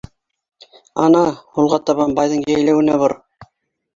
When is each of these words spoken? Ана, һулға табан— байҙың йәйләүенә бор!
Ана, 1.07 1.19
һулға 1.59 1.79
табан— 1.89 2.15
байҙың 2.21 2.43
йәйләүенә 2.53 2.95
бор! 3.03 3.15